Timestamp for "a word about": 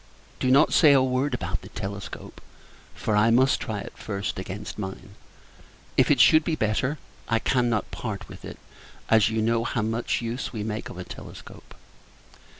0.93-1.61